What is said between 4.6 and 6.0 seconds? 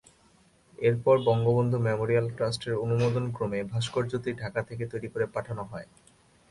থেকে তৈরি করে পাঠানো হয়।